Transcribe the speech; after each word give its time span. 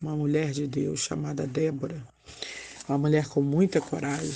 uma 0.00 0.14
mulher 0.14 0.50
de 0.50 0.66
Deus 0.66 1.00
chamada 1.00 1.46
Débora, 1.46 2.02
uma 2.88 2.98
mulher 2.98 3.26
com 3.26 3.40
muita 3.40 3.80
coragem, 3.80 4.34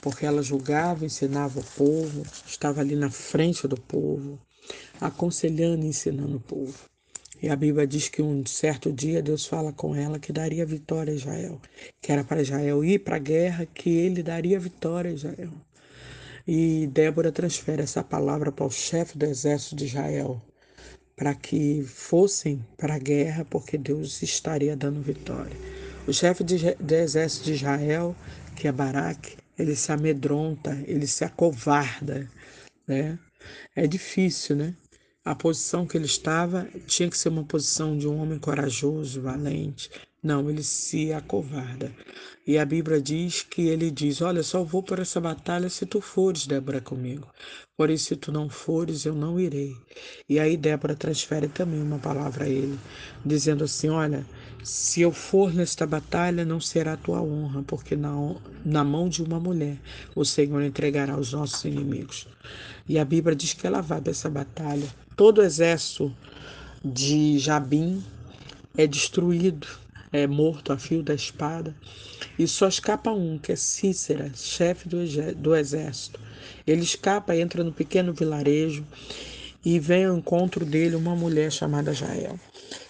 porque 0.00 0.24
ela 0.24 0.42
julgava, 0.42 1.04
ensinava 1.04 1.58
o 1.58 1.64
povo, 1.64 2.22
estava 2.46 2.80
ali 2.80 2.94
na 2.94 3.10
frente 3.10 3.66
do 3.66 3.76
povo, 3.76 4.38
aconselhando 5.00 5.84
e 5.84 5.88
ensinando 5.88 6.36
o 6.36 6.40
povo. 6.40 6.74
E 7.42 7.48
a 7.48 7.56
Bíblia 7.56 7.86
diz 7.86 8.08
que 8.08 8.22
um 8.22 8.46
certo 8.46 8.92
dia 8.92 9.20
Deus 9.20 9.44
fala 9.44 9.72
com 9.72 9.94
ela 9.94 10.18
que 10.18 10.32
daria 10.32 10.64
vitória 10.64 11.12
a 11.12 11.16
Israel, 11.16 11.60
que 12.00 12.12
era 12.12 12.22
para 12.22 12.40
Israel 12.40 12.84
ir 12.84 13.00
para 13.00 13.16
a 13.16 13.18
guerra, 13.18 13.66
que 13.66 13.90
ele 13.90 14.22
daria 14.22 14.58
vitória 14.58 15.10
a 15.10 15.14
Israel. 15.14 15.52
E 16.46 16.86
Débora 16.86 17.32
transfere 17.32 17.82
essa 17.82 18.02
palavra 18.04 18.52
para 18.52 18.64
o 18.64 18.70
chefe 18.70 19.18
do 19.18 19.26
exército 19.26 19.76
de 19.76 19.86
Israel, 19.86 20.40
para 21.16 21.34
que 21.34 21.82
fossem 21.84 22.64
para 22.76 22.94
a 22.94 22.98
guerra, 22.98 23.44
porque 23.44 23.78
Deus 23.78 24.22
estaria 24.22 24.76
dando 24.76 25.00
vitória. 25.00 25.56
O 26.06 26.12
chefe 26.12 26.44
de, 26.44 26.74
do 26.74 26.94
exército 26.94 27.44
de 27.44 27.54
Israel, 27.54 28.14
que 28.56 28.68
é 28.68 28.72
Baraque, 28.72 29.36
ele 29.58 29.76
se 29.76 29.92
amedronta, 29.92 30.76
ele 30.86 31.06
se 31.06 31.24
acovarda, 31.24 32.28
né? 32.86 33.18
É 33.74 33.86
difícil, 33.86 34.56
né? 34.56 34.74
A 35.24 35.34
posição 35.34 35.86
que 35.86 35.96
ele 35.96 36.06
estava 36.06 36.68
tinha 36.86 37.08
que 37.08 37.16
ser 37.16 37.28
uma 37.28 37.44
posição 37.44 37.96
de 37.96 38.06
um 38.06 38.20
homem 38.20 38.38
corajoso, 38.38 39.22
valente. 39.22 39.90
Não, 40.24 40.48
ele 40.48 40.62
se 40.62 41.12
acovarda. 41.12 41.92
E 42.46 42.56
a 42.56 42.64
Bíblia 42.64 42.98
diz 42.98 43.42
que 43.42 43.68
ele 43.68 43.90
diz: 43.90 44.22
Olha, 44.22 44.42
só 44.42 44.64
vou 44.64 44.82
por 44.82 44.98
essa 44.98 45.20
batalha 45.20 45.68
se 45.68 45.84
tu 45.84 46.00
fores, 46.00 46.46
Débora, 46.46 46.80
comigo. 46.80 47.28
Porém, 47.76 47.98
se 47.98 48.16
tu 48.16 48.32
não 48.32 48.48
fores, 48.48 49.04
eu 49.04 49.14
não 49.14 49.38
irei. 49.38 49.76
E 50.26 50.38
aí 50.40 50.56
Débora 50.56 50.94
transfere 50.94 51.46
também 51.48 51.82
uma 51.82 51.98
palavra 51.98 52.46
a 52.46 52.48
ele, 52.48 52.78
dizendo 53.22 53.64
assim: 53.64 53.90
Olha, 53.90 54.24
se 54.62 55.02
eu 55.02 55.12
for 55.12 55.52
nesta 55.52 55.86
batalha, 55.86 56.42
não 56.42 56.58
será 56.58 56.96
tua 56.96 57.20
honra, 57.20 57.62
porque 57.62 57.94
na, 57.94 58.12
na 58.64 58.82
mão 58.82 59.10
de 59.10 59.22
uma 59.22 59.38
mulher 59.38 59.78
o 60.16 60.24
Senhor 60.24 60.62
entregará 60.62 61.18
os 61.18 61.34
nossos 61.34 61.62
inimigos. 61.66 62.26
E 62.88 62.98
a 62.98 63.04
Bíblia 63.04 63.36
diz 63.36 63.52
que 63.52 63.66
ela 63.66 63.82
vai 63.82 64.00
para 64.00 64.10
essa 64.10 64.30
batalha. 64.30 64.88
Todo 65.16 65.42
o 65.42 65.44
exército 65.44 66.10
de 66.82 67.38
Jabim 67.38 68.02
é 68.76 68.86
destruído, 68.86 69.83
é 70.14 70.28
morto 70.28 70.72
a 70.72 70.78
fio 70.78 71.02
da 71.02 71.12
espada. 71.12 71.74
E 72.38 72.46
só 72.46 72.68
escapa 72.68 73.10
um, 73.10 73.36
que 73.36 73.50
é 73.50 73.56
Cícera, 73.56 74.30
chefe 74.32 74.88
do, 74.88 75.56
exército. 75.56 76.20
Ele 76.64 76.82
escapa, 76.82 77.36
entra 77.36 77.64
no 77.64 77.72
pequeno 77.72 78.12
vilarejo 78.12 78.86
e 79.64 79.80
vem 79.80 80.04
ao 80.04 80.16
encontro 80.16 80.64
dele 80.64 80.94
uma 80.94 81.16
mulher 81.16 81.50
chamada 81.50 81.92
Jael. 81.92 82.38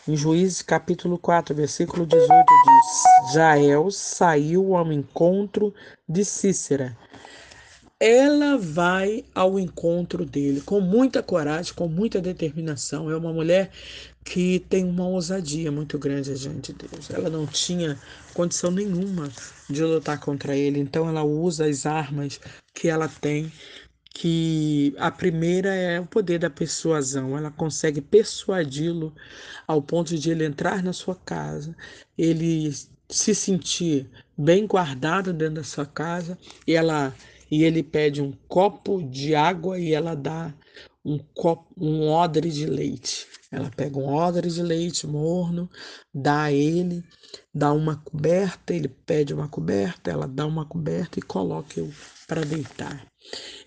Em 0.07 0.15
Juízes 0.15 0.61
capítulo 0.61 1.17
4, 1.17 1.55
versículo 1.55 2.05
18 2.05 2.29
diz: 2.29 3.33
Jael 3.33 3.91
saiu 3.91 4.77
ao 4.77 4.93
encontro 4.93 5.73
de 6.07 6.27
Cícera. 6.27 6.95
Ela 7.99 8.59
vai 8.59 9.25
ao 9.35 9.59
encontro 9.59 10.27
dele 10.27 10.61
com 10.61 10.79
muita 10.79 11.23
coragem, 11.23 11.73
com 11.73 11.89
muita 11.89 12.21
determinação. 12.21 13.11
É 13.11 13.17
uma 13.17 13.33
mulher 13.33 13.71
que 14.25 14.61
tem 14.71 14.85
uma 14.85 15.07
ousadia 15.07 15.71
muito 15.71 15.99
grande 15.99 16.35
diante 16.35 16.73
de 16.73 16.87
Deus. 16.89 17.11
Ela 17.11 17.29
não 17.29 17.47
tinha 17.47 17.99
condição 18.33 18.71
nenhuma 18.71 19.31
de 19.69 19.85
lutar 19.85 20.19
contra 20.19 20.57
ele, 20.57 20.81
então 20.81 21.09
ela 21.09 21.23
usa 21.23 21.67
as 21.67 21.85
armas 21.85 22.41
que 22.73 22.89
ela 22.89 23.09
tem 23.09 23.53
que 24.15 24.95
a 24.97 25.11
primeira 25.11 25.75
é 25.75 25.99
o 26.01 26.07
poder 26.07 26.39
da 26.39 26.49
persuasão. 26.49 27.37
Ela 27.37 27.51
consegue 27.51 28.01
persuadi-lo 28.01 29.13
ao 29.67 29.83
ponto 29.83 30.17
de 30.17 30.31
ele 30.31 30.45
entrar 30.45 30.83
na 30.83 30.93
sua 30.93 31.17
casa, 31.17 31.77
ele 32.17 32.73
se 33.09 33.35
sentir 33.35 34.09
bem 34.39 34.67
guardado 34.67 35.33
dentro 35.33 35.57
da 35.57 35.65
sua 35.65 35.85
casa 35.85 36.39
e 36.67 36.75
ela 36.75 37.15
e 37.51 37.63
ele 37.63 37.83
pede 37.83 38.23
um 38.23 38.33
copo 38.49 39.03
de 39.03 39.35
água 39.35 39.79
e 39.79 39.93
ela 39.93 40.15
dá 40.15 40.53
um 41.05 41.19
copo, 41.35 41.67
um 41.77 42.09
odre 42.09 42.51
de 42.51 42.67
leite. 42.67 43.27
Ela 43.53 43.71
pega 43.71 43.99
um 43.99 44.07
odre 44.13 44.49
de 44.49 44.63
leite 44.63 45.07
morno, 45.07 45.71
dá 46.13 46.45
a 46.45 46.53
ele, 46.53 47.05
dá 47.55 47.73
uma 47.73 47.97
coberta, 47.97 48.73
ele 48.73 48.89
pede 48.89 49.35
uma 49.35 49.49
coberta, 49.49 50.11
ela 50.11 50.27
dá 50.27 50.47
uma 50.47 50.65
coberta 50.65 51.19
e 51.19 51.23
coloca 51.23 51.79
eu 51.79 51.93
para 52.27 52.45
deitar. 52.45 53.07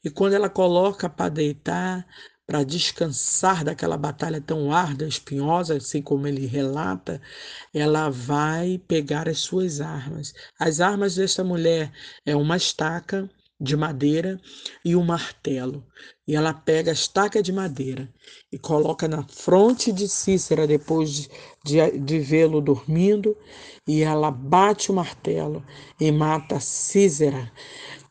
E 0.04 0.10
quando 0.10 0.34
ela 0.34 0.50
coloca 0.50 1.08
para 1.08 1.30
deitar, 1.30 2.06
para 2.46 2.64
descansar 2.64 3.64
daquela 3.64 3.98
batalha 3.98 4.42
tão 4.42 4.72
árdua, 4.72 5.08
espinhosa, 5.08 5.76
assim 5.76 6.02
como 6.02 6.28
ele 6.28 6.46
relata, 6.46 7.22
ela 7.74 8.10
vai 8.10 8.82
pegar 8.88 9.28
as 9.28 9.40
suas 9.40 9.82
armas. 9.82 10.34
As 10.58 10.80
armas 10.80 11.16
desta 11.16 11.44
mulher 11.44 11.92
é 12.26 12.36
uma 12.36 12.58
estaca 12.58 13.30
de 13.60 13.76
madeira 13.76 14.40
e 14.84 14.96
um 14.96 15.04
martelo. 15.04 15.84
E 16.28 16.36
ela 16.36 16.54
pega 16.54 16.92
a 16.92 16.94
estaca 16.94 17.42
de 17.42 17.52
madeira 17.52 18.12
e 18.52 18.58
coloca 18.58 19.08
na 19.08 19.24
fronte 19.28 19.92
de 19.92 20.08
Cícera 20.08 20.68
depois 20.68 21.12
de, 21.12 21.30
de, 21.64 22.00
de 22.00 22.20
vê-lo 22.20 22.62
dormindo, 22.62 23.36
e 23.88 24.02
ela 24.04 24.30
bate 24.30 24.92
o 24.92 24.94
martelo 24.94 25.66
e 26.00 26.12
mata 26.12 26.60
Cícera 26.60 27.52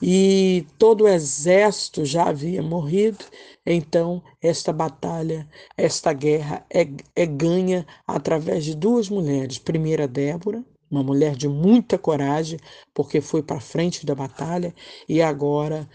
e 0.00 0.66
todo 0.78 1.04
o 1.04 1.08
exército 1.08 2.04
já 2.04 2.28
havia 2.28 2.62
morrido, 2.62 3.24
então 3.64 4.22
esta 4.42 4.72
batalha, 4.72 5.48
esta 5.76 6.12
guerra 6.12 6.64
é, 6.70 6.86
é 7.14 7.26
ganha 7.26 7.86
através 8.06 8.64
de 8.64 8.74
duas 8.74 9.08
mulheres. 9.08 9.58
Primeira, 9.58 10.06
Débora, 10.06 10.64
uma 10.91 11.02
mulher 11.02 11.36
de 11.36 11.48
muita 11.48 11.98
coragem, 11.98 12.58
porque 12.94 13.20
foi 13.20 13.42
para 13.42 13.60
frente 13.60 14.06
da 14.06 14.14
batalha, 14.14 14.74
e 15.08 15.20
agora 15.22 15.88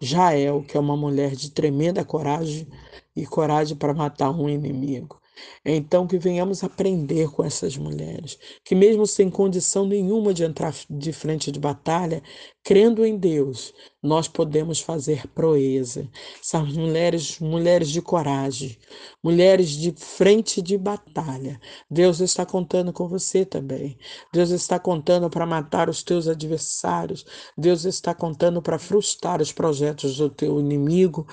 Jael, 0.00 0.62
que 0.62 0.76
é 0.76 0.80
uma 0.80 0.96
mulher 0.96 1.36
de 1.36 1.50
tremenda 1.50 2.04
coragem 2.04 2.66
e 3.14 3.26
coragem 3.26 3.76
para 3.76 3.92
matar 3.94 4.30
um 4.30 4.48
inimigo. 4.48 5.20
Então, 5.64 6.06
que 6.06 6.18
venhamos 6.18 6.62
aprender 6.64 7.30
com 7.30 7.44
essas 7.44 7.76
mulheres, 7.76 8.38
que 8.64 8.74
mesmo 8.74 9.06
sem 9.06 9.30
condição 9.30 9.86
nenhuma 9.86 10.34
de 10.34 10.44
entrar 10.44 10.74
de 10.88 11.12
frente 11.12 11.50
de 11.50 11.58
batalha, 11.58 12.22
crendo 12.62 13.04
em 13.04 13.16
Deus, 13.16 13.72
nós 14.02 14.26
podemos 14.26 14.80
fazer 14.80 15.26
proeza. 15.28 16.08
Essas 16.40 16.72
mulheres, 16.72 17.38
mulheres 17.38 17.90
de 17.90 18.00
coragem, 18.00 18.78
mulheres 19.22 19.70
de 19.70 19.92
frente 19.92 20.62
de 20.62 20.78
batalha. 20.78 21.60
Deus 21.90 22.20
está 22.20 22.46
contando 22.46 22.92
com 22.92 23.06
você 23.06 23.44
também. 23.44 23.98
Deus 24.32 24.50
está 24.50 24.78
contando 24.78 25.28
para 25.28 25.44
matar 25.44 25.90
os 25.90 26.02
teus 26.02 26.28
adversários. 26.28 27.26
Deus 27.56 27.84
está 27.84 28.14
contando 28.14 28.62
para 28.62 28.78
frustrar 28.78 29.42
os 29.42 29.52
projetos 29.52 30.16
do 30.16 30.30
teu 30.30 30.58
inimigo 30.58 31.26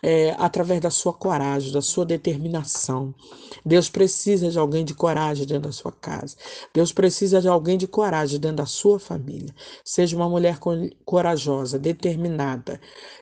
é, 0.00 0.34
através 0.38 0.80
da 0.80 0.90
sua 0.90 1.12
coragem, 1.12 1.72
da 1.72 1.82
sua 1.82 2.06
determinação. 2.06 3.12
Deus 3.66 3.90
precisa 3.90 4.48
de 4.48 4.58
alguém 4.58 4.84
de 4.84 4.94
coragem 4.94 5.44
dentro 5.44 5.62
da 5.68 5.72
sua 5.72 5.92
casa. 5.92 6.36
Deus 6.72 6.92
precisa 6.92 7.40
de 7.40 7.48
alguém 7.48 7.76
de 7.76 7.88
coragem 7.88 8.38
dentro 8.38 8.58
da 8.58 8.66
sua 8.66 9.00
família. 9.00 9.52
Seja 9.84 10.16
uma 10.16 10.28
mulher 10.28 10.58
corajosa, 11.04 11.78
determinada 11.78 12.11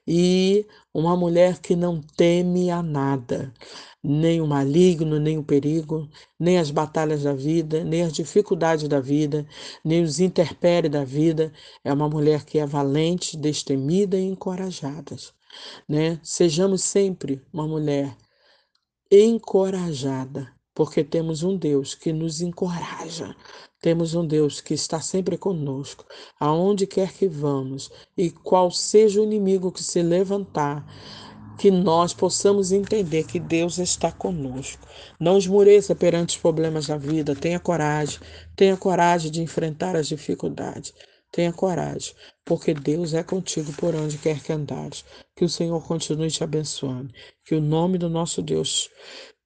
e 0.07 0.67
uma 0.93 1.17
mulher 1.17 1.59
que 1.61 1.77
não 1.77 2.01
teme 2.01 2.71
a 2.71 2.83
nada, 2.83 3.53
nem 4.03 4.41
o 4.41 4.47
maligno, 4.47 5.19
nem 5.19 5.39
o 5.39 5.45
perigo, 5.45 6.09
nem 6.39 6.59
as 6.59 6.71
batalhas 6.71 7.23
da 7.23 7.33
vida, 7.33 7.85
nem 7.85 8.03
as 8.03 8.13
dificuldades 8.13 8.89
da 8.89 9.01
vida, 9.01 9.47
nem 9.85 10.03
os 10.03 10.21
intempéries 10.21 10.91
da 10.91 11.05
vida. 11.05 11.53
É 11.85 11.93
uma 11.93 12.09
mulher 12.09 12.45
que 12.45 12.59
é 12.59 12.67
valente, 12.67 13.37
destemida 13.37 14.19
e 14.19 14.25
encorajada. 14.25 15.17
Né? 15.89 16.19
Sejamos 16.23 16.83
sempre 16.83 17.43
uma 17.53 17.67
mulher 17.67 18.17
encorajada, 19.11 20.53
porque 20.81 21.05
temos 21.05 21.43
um 21.43 21.59
Deus 21.59 21.95
que 21.95 22.11
nos 22.11 22.41
encoraja. 22.41 23.37
Temos 23.83 24.15
um 24.15 24.27
Deus 24.27 24.63
que 24.63 24.73
está 24.73 24.99
sempre 24.99 25.37
conosco, 25.37 26.07
aonde 26.41 26.87
quer 26.87 27.13
que 27.13 27.29
vamos, 27.29 27.91
e 28.17 28.31
qual 28.31 28.71
seja 28.71 29.21
o 29.21 29.25
inimigo 29.25 29.71
que 29.71 29.85
se 29.85 30.03
levantar, 30.03 30.87
que 31.59 31.71
nós 31.71 32.15
possamos 32.15 32.73
entender 32.73 33.25
que 33.25 33.39
Deus 33.39 33.77
está 33.77 34.11
conosco. 34.11 34.89
Não 35.21 35.37
esmoreça 35.37 35.95
perante 35.95 36.37
os 36.37 36.41
problemas 36.41 36.87
da 36.87 36.97
vida, 36.97 37.37
tenha 37.37 37.61
coragem, 37.61 38.19
tenha 38.57 38.75
coragem 38.75 39.31
de 39.31 39.43
enfrentar 39.43 39.95
as 39.95 40.09
dificuldades. 40.09 40.95
Tenha 41.31 41.53
coragem, 41.53 42.15
porque 42.43 42.73
Deus 42.73 43.13
é 43.13 43.23
contigo 43.23 43.71
por 43.75 43.95
onde 43.95 44.17
quer 44.17 44.43
que 44.43 44.51
andares. 44.51 45.05
Que 45.37 45.45
o 45.45 45.49
Senhor 45.49 45.87
continue 45.87 46.31
te 46.31 46.43
abençoando. 46.43 47.13
Que 47.45 47.55
o 47.55 47.61
nome 47.61 47.99
do 47.99 48.09
nosso 48.09 48.41
Deus 48.41 48.89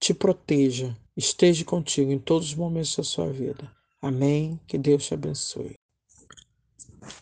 te 0.00 0.14
proteja, 0.14 0.96
esteja 1.16 1.64
contigo 1.64 2.10
em 2.10 2.18
todos 2.18 2.48
os 2.48 2.54
momentos 2.54 2.96
da 2.96 3.02
sua 3.02 3.30
vida. 3.30 3.70
Amém. 4.02 4.60
Que 4.66 4.76
Deus 4.76 5.06
te 5.06 5.14
abençoe. 5.14 5.74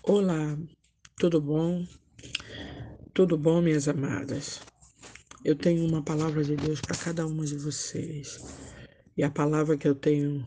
Olá, 0.03 0.57
tudo 1.17 1.41
bom? 1.41 1.87
Tudo 3.13 3.37
bom, 3.37 3.61
minhas 3.61 3.89
amadas? 3.89 4.61
Eu 5.45 5.57
tenho 5.57 5.85
uma 5.85 6.03
palavra 6.03 6.43
de 6.43 6.57
Deus 6.57 6.81
para 6.81 6.97
cada 6.97 7.27
uma 7.27 7.45
de 7.45 7.57
vocês. 7.57 8.41
E 9.17 9.23
a 9.23 9.31
palavra 9.31 9.77
que 9.77 9.87
eu 9.87 9.95
tenho 9.95 10.47